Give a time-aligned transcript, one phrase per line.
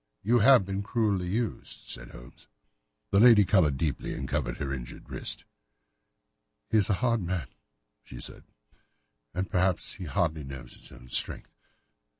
[0.23, 2.47] "You have been cruelly used," said Holmes.
[3.11, 5.45] The lady coloured deeply and covered over her injured wrist.
[6.71, 7.49] "He is a hard man,"
[8.03, 8.45] she said,
[9.35, 11.51] "and perhaps he hardly knows his own strength."